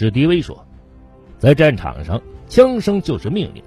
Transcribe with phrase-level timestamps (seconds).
[0.00, 0.64] 史迪威说
[1.38, 3.60] ：“在战场上，枪声就是命令。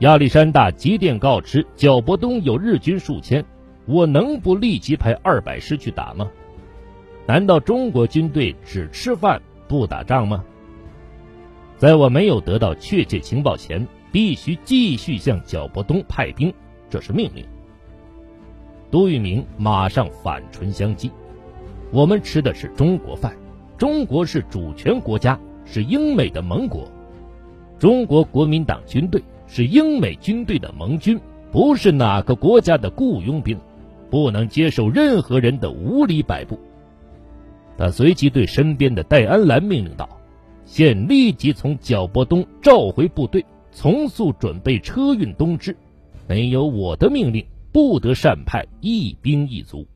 [0.00, 3.44] 亚历山大急电告知皎伯东有日军数千，
[3.86, 6.28] 我能不立即派二百师去打吗？
[7.28, 10.44] 难道中国军队只吃饭不打仗吗？
[11.78, 16.52] 在我没有得到确切情报前，必须继续向皎伯东派兵，
[16.90, 17.46] 这是命令。”
[18.90, 21.08] 杜聿明马上反唇相讥
[21.92, 23.32] ：“我们吃的是中国饭，
[23.78, 26.88] 中国是主权国家，是英美的盟国。
[27.78, 33.58] 中国国民党军队是英美军队的盟军，不是哪个国家的雇佣兵，
[34.10, 36.58] 不能接受任何人的无理摆布。”
[37.78, 40.08] 他随即对身边的戴安澜命令道
[40.64, 45.76] ：“现立即从皎伯东召回部队，从速准备车运东支。
[46.28, 49.86] 没有我的命令。”不得擅派一兵一卒。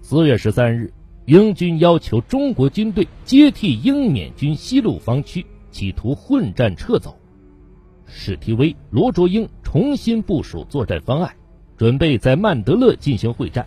[0.00, 0.90] 四月十三日，
[1.26, 7.18] 英军要求中国军队接替英缅军西路防区，企图混战撤走。
[8.06, 11.34] 史迪威、罗卓英重新部署作战方案，
[11.76, 13.66] 准备在曼德勒进行会战。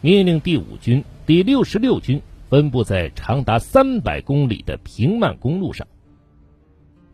[0.00, 5.86] 命令第五军、第六十六军分布在长达三百公里的平曼公路上。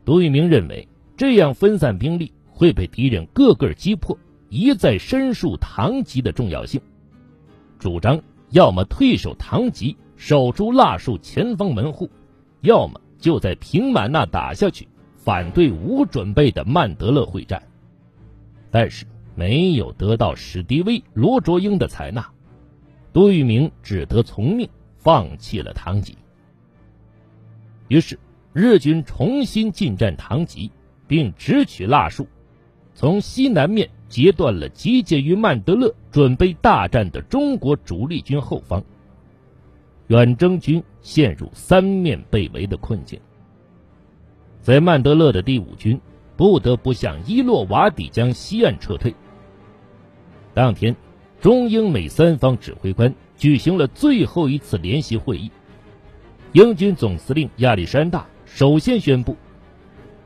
[0.04, 2.32] 杜聿明认为，这样分散兵力。
[2.56, 4.16] 会被敌人个个击破，
[4.48, 6.80] 一再申述唐吉的重要性，
[7.80, 8.22] 主张
[8.54, 12.08] 要么退守唐吉，守住腊树前方门户，
[12.60, 17.60] 要么就在平满那打下去，反对无准备的曼德勒会战。
[18.70, 22.24] 但是没有得到史迪威、罗卓英的采纳，
[23.12, 26.16] 杜聿明只得从命，放弃了唐吉。
[27.88, 28.16] 于是
[28.52, 30.70] 日军重新进占唐吉，
[31.08, 32.24] 并直取腊树。
[32.94, 38.84] 从西南面截断了集结于曼德勒、准备大战的中国主力军后方，
[40.06, 43.18] 远征军陷入三面被围的困境。
[44.60, 46.00] 在曼德勒的第五军
[46.36, 49.14] 不得不向伊洛瓦底江西岸撤退。
[50.52, 50.94] 当天，
[51.40, 55.50] 中英美三方指挥官举行了最后一次联席会议，
[56.52, 59.36] 英军总司令亚历山大首先宣布。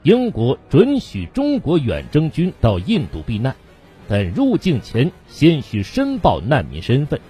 [0.03, 3.57] 英国准许中国远征军到印度避难，
[4.09, 7.21] 但入境前先需申报难民身份，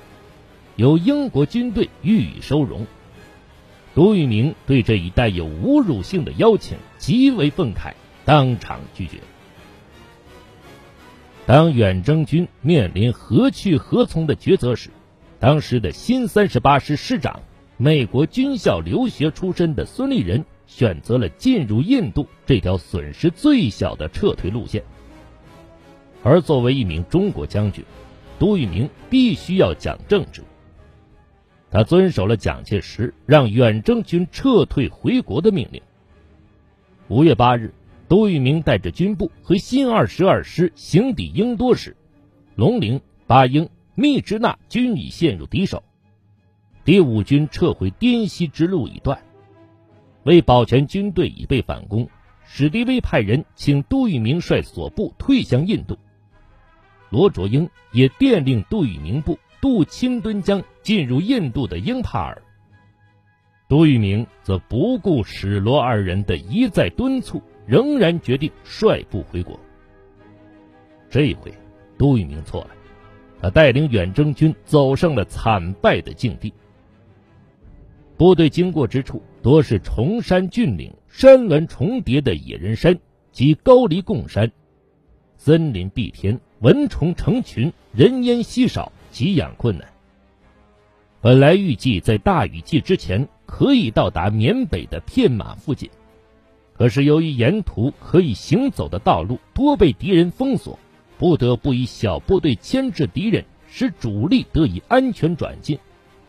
[0.76, 2.86] 由英国军队予以收容。
[3.94, 7.92] 杜聿明对这一带有侮辱性的邀请极为愤慨，
[8.24, 9.18] 当场拒绝。
[11.44, 14.90] 当远征军面临何去何从的抉择时，
[15.40, 17.40] 当时的新三十八师师长、
[17.76, 20.44] 美国军校留学出身的孙立人。
[20.68, 24.84] 选择了进入印度这条损失最小的撤退路线，
[26.28, 27.82] 而作为一名中国将军，
[28.38, 30.42] 杜聿明必须要讲政治。
[31.70, 35.80] 他遵守了蒋介石让远征军撤退回国的命令。
[37.08, 37.72] 五月八日，
[38.10, 41.96] 杜聿明带着军部和新二十二师行抵英多时，
[42.56, 45.82] 龙陵、巴英、密支那均已陷入敌手，
[46.84, 49.18] 第五军撤回滇西之路已断。
[50.24, 52.10] 为保全军队以备反攻，
[52.44, 55.96] 史迪威派人请杜聿明率所部退向印度。
[57.10, 62.42] 罗卓英也电令杜聿明部渡钦敦江进入印度的英帕尔。
[63.68, 69.58] 杜聿明则不顾史罗二人的一再敦促，仍然决定率部回国。
[71.10, 71.52] 这一回，
[71.96, 72.70] 杜聿明错了，
[73.40, 76.52] 他带领远征军走上了惨败的境地。
[78.16, 82.98] 部队经过之处，多是崇山峻岭、山峦重叠的野人山
[83.32, 84.50] 及高黎贡山，
[85.36, 89.88] 森林蔽天，蚊虫成群，人烟稀少，给养困难。
[91.20, 95.90] 本来预计在大雨季之前可以到达缅北的片马附近，
[96.74, 100.78] 可是由于沿途可以行走的道路多被敌人封锁，
[101.16, 105.78] 不得不以小部队牵制敌人，使主力得以安全转进。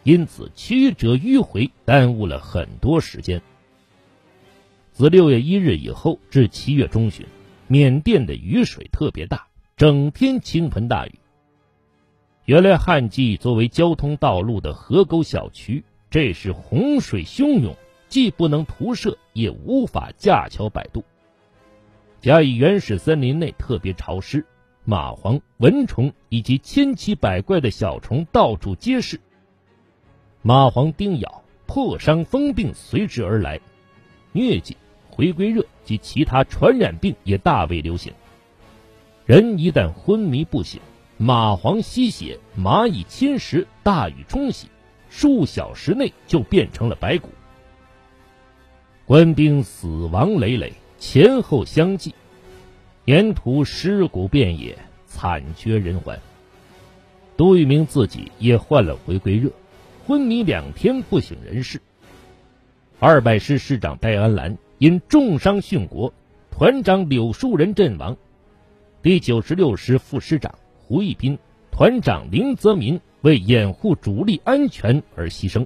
[0.04, 3.42] 因此，曲折迂回，耽误了很多时间。
[4.92, 7.26] 自六月一日以后至七月中旬，
[7.68, 9.49] 缅甸的雨水特别大，
[9.80, 11.18] 整天倾盆大雨。
[12.44, 17.74] 原来旱季作为交通道路的河沟小渠，这时洪水汹涌，
[18.10, 21.02] 既不能徒涉，也无法架桥摆渡。
[22.20, 24.46] 加以原始森林内特别潮湿，
[24.86, 29.18] 蚂蟥、蚊虫以及千奇百怪的小虫到处皆是。
[30.44, 33.58] 蚂蟥叮咬、破伤风病随之而来，
[34.34, 34.76] 疟疾、
[35.10, 38.14] 回归热及其他传染病也大为流行。
[39.30, 40.82] 人一旦昏迷不醒，
[41.20, 44.70] 蚂蟥吸血，蚂蚁侵蚀，大雨冲洗，
[45.12, 47.30] 数小时内就变成了白骨。
[49.06, 52.16] 官兵死亡累累，前后相继，
[53.06, 56.20] 沿途尸骨遍野，惨绝人寰。
[57.38, 59.52] 杜聿明自己也患了回归热，
[60.08, 61.80] 昏迷两天不省人事。
[62.98, 66.12] 二百师师长戴安澜因重伤殉国，
[66.50, 68.18] 团长柳树人阵亡，
[69.02, 71.40] 第九十六师副师长胡一斌、
[71.72, 75.66] 团长林泽民为掩护主力安全而牺牲。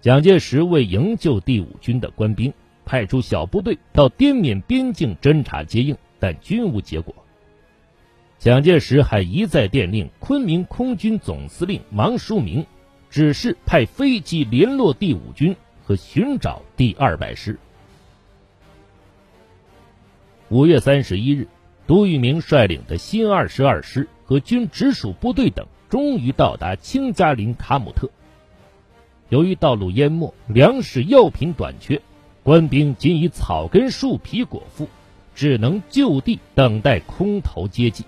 [0.00, 2.52] 蒋介石为营救第五军的官兵，
[2.84, 7.14] 派出小部队到滇缅边境侦察接应，但均无结果。
[8.40, 12.66] 蒋介石还一再电令昆明空军总司令王书明，
[13.08, 15.54] 指示派飞机联络第五军
[15.84, 17.56] 和寻找第二百师。
[20.48, 21.48] 五月三十一日，
[21.88, 28.08] 杜聿明率领的新二十二师和军直属部队等终于到达清加林卡姆特。
[29.28, 32.00] 由于道路淹没，粮食药品短缺，
[32.44, 34.88] 官兵仅以草根树皮果腹，
[35.34, 38.04] 只能就地等待空投接济。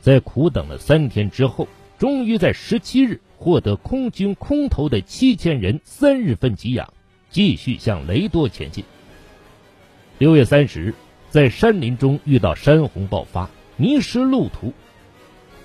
[0.00, 1.66] 在苦等了三天之后，
[1.98, 6.94] 终于在十七日获得空军空投的七千人三日份给养，
[7.30, 8.84] 继续向雷多前进。
[10.20, 10.94] 六月三十日，
[11.30, 14.74] 在山林中遇到山洪爆发，迷失路途，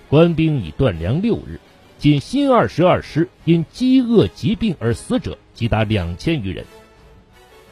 [0.08, 1.60] 官兵已断粮六日。
[1.98, 6.64] 仅新二十二师因饥饿疾病而死者即达两千余人。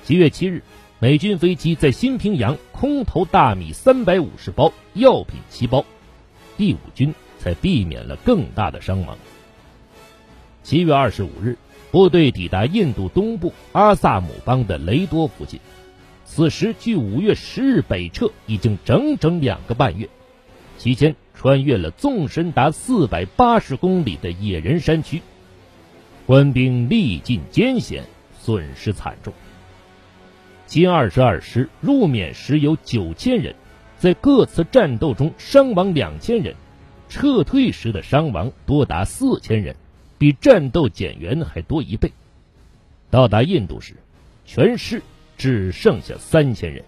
[0.03, 0.61] 七月七日，
[0.99, 5.85] 美军飞机在新平阳空投大米三百五十包、药品七包，
[6.57, 9.17] 第五军才避免了更大的伤亡。
[10.63, 11.57] 七月二十五日，
[11.91, 15.61] 部队抵达印度东部阿萨姆邦的雷多附近，
[16.35, 20.09] 此时距五月十日北撤已经整整两个半月，
[20.79, 21.15] 期间。
[21.35, 25.21] 穿越了纵深达四百八十公里的野人山区，
[26.25, 28.05] 官兵历尽艰险，
[28.39, 29.33] 损失惨重。
[30.67, 33.55] 新二十二师入缅时有九千人，
[33.99, 36.55] 在各次战斗中伤亡两千人，
[37.09, 39.75] 撤退时的伤亡多达四千人，
[40.17, 42.13] 比战斗减员还多一倍。
[43.09, 43.95] 到达印度时，
[44.45, 45.01] 全师
[45.37, 46.83] 只剩下三千人。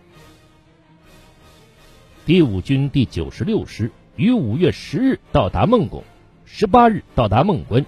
[2.26, 3.92] 第五军第九十六师。
[4.18, 6.02] 于五月十日到达孟拱，
[6.46, 7.86] 十八日到达孟关。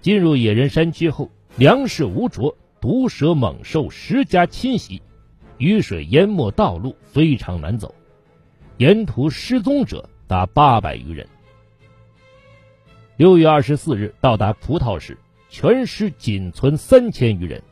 [0.00, 5.02] 进入野人山区后，粮食无着，毒蛇猛兽十加侵袭，
[5.58, 7.94] 雨水淹没道路，非常难走。
[8.78, 11.28] 沿途失踪者达八百余人。
[13.18, 15.18] 六月二十四日到达葡萄时，
[15.50, 17.62] 全师仅存三千余人。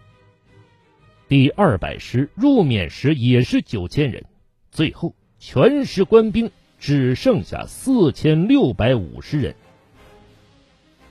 [1.34, 4.24] 第二百师入缅时也是九千人，
[4.70, 6.52] 最后全师官兵。
[6.78, 9.56] 只剩下四千六百五十人。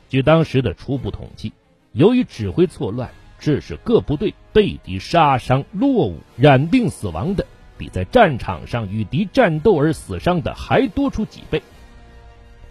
[0.08, 1.52] 据当时的初步统计，
[1.92, 7.46] 由于指挥错乱，致使各部队被敌杀伤、落伍、染病死亡的，
[7.78, 11.62] 比在战场上与敌战斗而死伤的还多出几倍。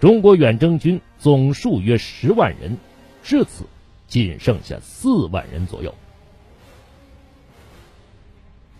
[0.01, 2.79] 中国远征军总数约十万人，
[3.23, 3.67] 至此
[4.07, 5.95] 仅剩下四万人左右。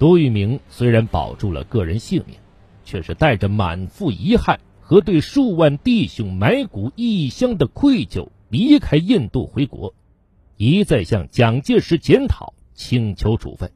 [0.03, 2.35] 杜聿明虽然保住了个人性命。
[2.85, 9.95] 却是带着满腹遗憾和对数万弟兄埋骨异乡的愧疚离开印度回国，
[10.57, 13.71] 一再向蒋介石检讨请求处分。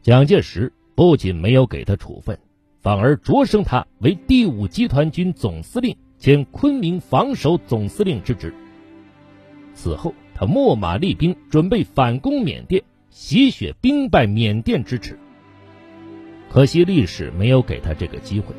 [0.00, 2.38] 蒋介石不仅没有给他处分，
[2.80, 8.54] 反而擢升他为第五集团军总司令兼昆明防守总司令之职。
[9.74, 12.84] 此后，他秣马厉兵，准备反攻缅甸，
[13.18, 15.18] 洗雪兵败缅甸之耻。
[16.50, 18.54] 可惜历史没有给他这个机会，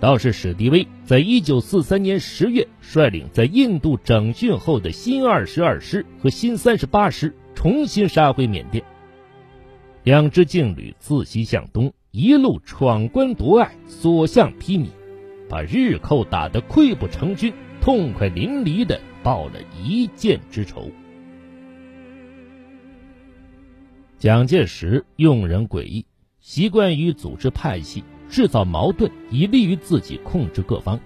[0.00, 8.84] 倒是史迪威在一九四三年十月率领在印度整训后的新二十二师和新三十八师重新杀回缅甸。
[10.04, 14.88] 两支劲旅自西向东，一路闯关夺隘，所向披靡，
[15.48, 20.90] 把日寇打得溃不成军，痛快淋漓的报了一箭之仇。
[24.22, 26.06] 蒋介石用人诡异。
[26.38, 31.00] 习惯于组织派系，制造矛盾，以利于自己控制各方，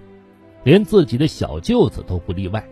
[0.65, 2.63] 连自己的小舅子都不例外。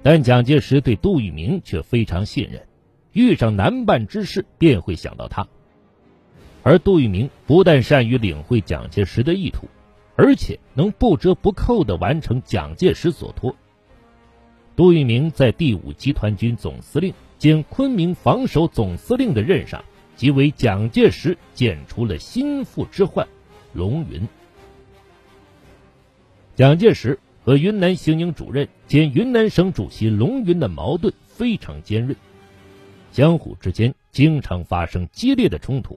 [0.00, 2.68] 但蒋介石对杜聿明却非常信任，
[3.10, 5.44] 遇上难办之事便会想到他。
[6.62, 9.66] 而杜聿明不但善于领会蒋介石的意图，
[10.14, 13.52] 而且能不折不扣地完成蒋介石所托。
[14.76, 19.82] 杜聿明在第五集团军总司令兼昆明防守总司令的任上。
[20.16, 23.28] 即为蒋介石剪除了心腹之患，
[23.72, 24.26] 龙云。
[26.56, 32.16] 蒋介石和云南行营主任兼云南省主席龙云的矛盾非常尖锐。
[33.12, 35.96] 相互之间经常发生激烈的冲突。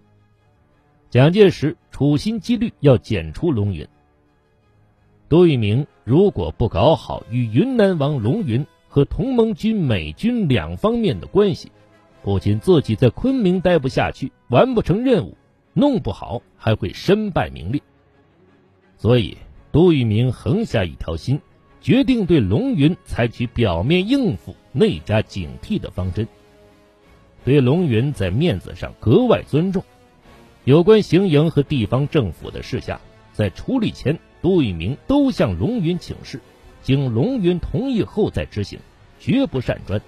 [1.09, 3.87] 蒋介石处心积虑要剪除龙云。
[5.29, 11.71] 杜聿明如果不搞好与云南王龙云和同盟军美军两方面的关系，
[12.23, 15.37] 不仅自己在昆明待不下去，完不成任务，
[15.71, 17.81] 弄不好还会身败名裂。
[18.97, 19.37] 所以，
[19.71, 21.39] 杜聿明横下一条心，
[21.79, 26.27] 决定对龙云采取表面应付、内加警惕的方针。
[27.45, 29.85] 对龙云在面子上格外尊重，
[30.65, 32.99] 有关行营和地方政府的事项，
[33.31, 36.41] 在处理前，杜聿明都向龙云请示，
[36.81, 38.79] 经龙云同意后再执行，
[39.19, 40.01] 绝不擅专。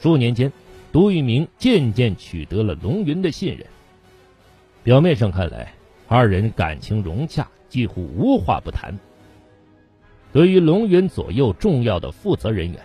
[0.00, 0.52] 数年间，
[0.90, 3.66] 杜聿明渐渐取得了龙云的信任。
[4.82, 5.72] 表面上看来，
[6.08, 8.98] 二人感情融洽，几乎无话不谈。
[10.32, 12.80] 对于龙云左右重要的负责人员，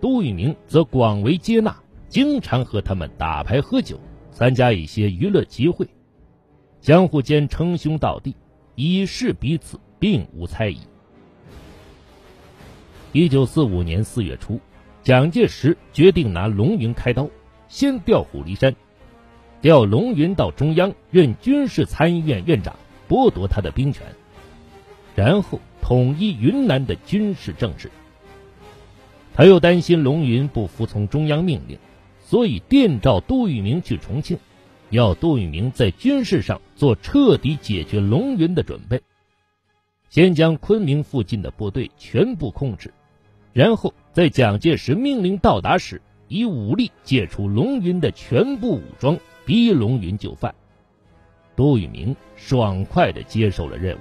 [0.00, 1.76] 杜聿明则广为接纳。
[2.08, 3.98] 经常和他们打牌喝酒，
[4.30, 5.88] 参加一些娱乐集会，
[6.82, 8.36] 相互间称兄道弟，
[8.74, 10.78] 以示彼此并无猜疑。
[13.12, 14.58] 一九四五年四月初，
[15.02, 17.28] 蒋介石决定拿龙云开刀，
[17.68, 18.74] 先调虎离山，
[19.60, 22.74] 调龙云到中央任军事参议院院长，
[23.08, 24.06] 剥夺他的兵权，
[25.14, 27.90] 然后统一云南的军事政治。
[29.34, 31.78] 他又担心龙云不服从中央命令。
[32.24, 34.38] 所以电召杜聿明去重庆，
[34.88, 39.02] 要杜聿明在军事上做彻底解决龙云的准备，
[40.08, 42.94] 先将昆明附近的部队全部控制，
[43.52, 50.54] 然后在蒋介石命令到达时，以武力解除龙云的全部武装，逼龙云就范。
[51.54, 54.00] 杜聿明爽快地接受了任务。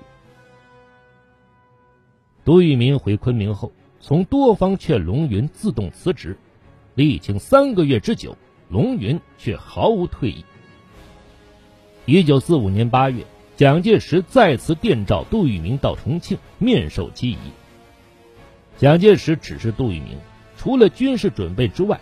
[2.45, 6.37] 杜聿明回昆明后，从多方劝龙云自动辞职。
[6.95, 8.37] 历经三个月之久，
[8.69, 10.45] 龙云却毫无退意。
[12.05, 17.37] 一九四五年八月，蒋介石再次电召杜聿明到重庆面授机宜。
[18.77, 20.17] 蒋介石指示杜聿明，
[20.57, 21.99] 除了军事准备之外，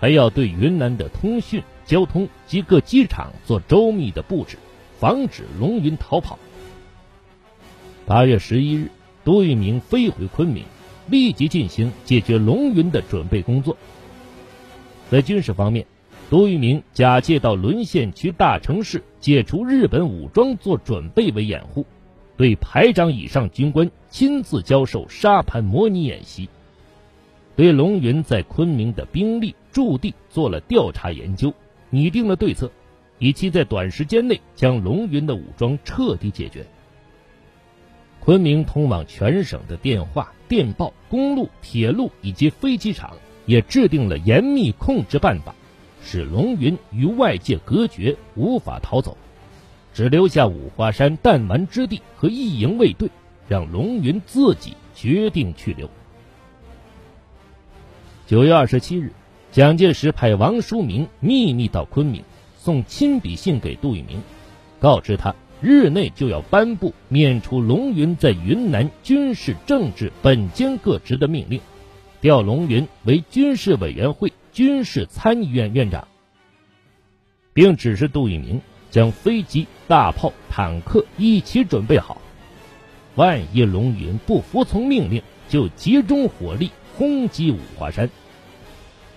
[0.00, 4.56] 还要对云南的通讯、交通及各机场做周密的布置，
[4.98, 6.38] 防止龙云逃跑。
[8.06, 8.90] 八月十一日，
[9.24, 10.64] 杜聿明飞回昆明，
[11.06, 13.76] 立即进行解决龙云的准备工作。
[15.10, 15.86] 在军事方面，
[16.30, 21.84] 杜聿明假借到沦陷区大城市解除日本武装做准备为掩护，
[22.42, 26.48] 对排长以上军官亲自教授沙盘模拟演习，
[27.54, 31.54] 对龙云在昆明的兵力驻地做了调查研究，
[31.88, 32.68] 拟定了对策，
[33.20, 36.66] 以期在短时间内将龙云的武装彻底解决。
[38.18, 43.12] 昆明通往全省的电话、电报、公路、铁路以及飞机场。
[43.46, 45.54] 也制定了严密控制办法，
[46.02, 49.16] 使龙云与外界隔绝，无法逃走，
[49.94, 53.10] 只留下五华山弹丸之地和一营卫队，
[53.48, 55.88] 让龙云自己决定去留。
[58.26, 59.12] 九月二十七日，
[59.50, 62.22] 蒋介石派王书明秘密到昆明，
[62.56, 64.22] 送亲笔信给杜聿明，
[64.80, 71.60] 告知他日内就要颁布免除龙云在云南军事政治本兼各职的命令。
[72.20, 76.08] 调龙云为军事委员会军事参议院院长，
[77.52, 82.16] 并指示杜聿明将飞机、大炮、坦克一起准备好，
[83.14, 88.08] 万一龙云不服从命令，就集中火力轰击五华山，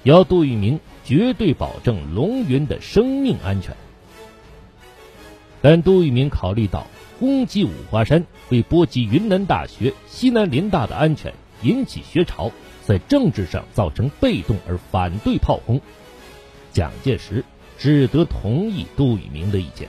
[0.04, 3.74] 要杜聿明绝对保证龙云的生命安全。
[5.62, 6.86] 但杜聿明考虑到
[7.22, 12.52] 攻击五华山会波及云南大学、西南联大的安全，引起学潮。
[12.84, 15.80] 在政治上造成被动而反对炮轰，
[16.74, 17.46] 蒋介石
[17.78, 19.88] 只得同意杜聿明的意见。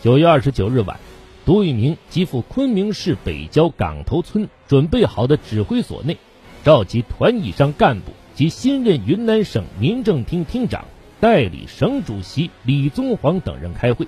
[0.00, 0.96] 九月二十九日晚，
[1.44, 6.16] 杜聿明即赴昆明市北郊港头村准备好的指挥所内，
[6.62, 10.84] 召集团以上干部及新任云南省民政厅厅长、
[11.18, 14.06] 代理省主席李宗煌等人开会，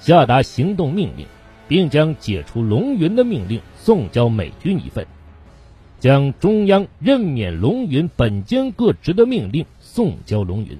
[0.00, 1.24] 下达行动命令，
[1.68, 5.06] 并将解除龙云的命令送交美军一份。
[6.00, 10.76] 将中央任免龙云本兼各职的命令送交龙云，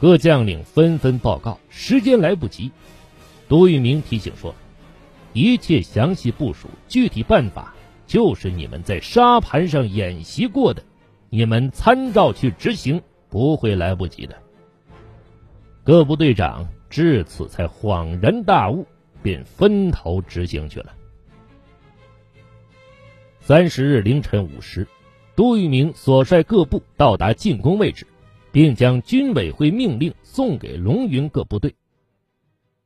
[0.00, 2.70] 各将领纷纷报告，时间来不及。
[3.48, 4.54] 杜聿明提醒说
[5.32, 7.74] ：“一切详细部署、具体办法，
[8.06, 10.82] 就是你们在沙盘上演习过的，
[11.30, 14.36] 你们参照去执行，不会来不及的。”
[15.84, 18.86] 各部队长至此才恍然大悟，
[19.22, 20.92] 便分头执行去了。
[23.40, 24.88] 三十日凌晨五时，
[25.36, 28.06] 杜聿明所率各部到达进攻位置，
[28.54, 31.74] 并将军委会命令送给龙云各部队。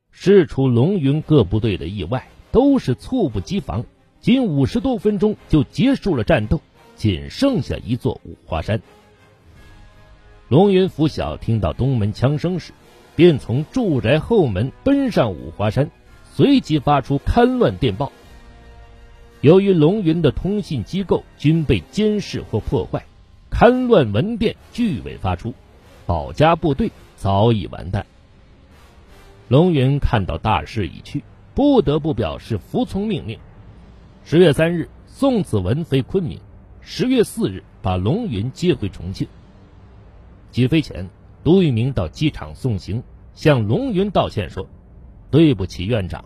[0.09, 3.85] 事出龙云各部队的意外，都是猝不及防，
[4.19, 6.59] 仅五十多分钟就结束了战斗，
[6.95, 8.81] 仅剩下一座五华山。
[10.47, 12.73] 龙云拂晓听到东门枪声时，
[13.15, 15.91] 便从住宅后门奔上五华山，
[16.33, 18.11] 随即发出勘乱电报。
[19.41, 23.05] 由于龙云的通信机构均被监视或破坏，
[23.59, 25.53] 勘乱文电俱未发出，
[26.05, 28.05] 保家部队早已完蛋。
[29.49, 33.37] 龙云看到大势已去，不得不表示服从命令。
[34.23, 36.39] 十月三日，宋子文飞昆明；
[36.79, 39.27] 十月四日，把龙云接回重庆。
[40.53, 41.09] 起飞前，
[41.43, 44.65] 杜聿明到机场送行，向龙云道歉说
[45.29, 46.23] ：“对不起，院长。”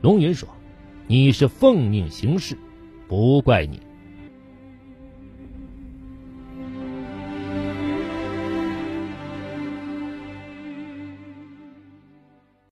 [0.00, 0.48] 龙云说。
[1.08, 2.56] 你是奉命行事，
[3.08, 3.80] 不怪你。